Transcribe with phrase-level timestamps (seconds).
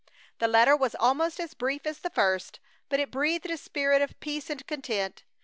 [0.39, 2.59] This letter was almost as brief as the first,
[2.89, 5.21] but it breathed a spirit of peace and content.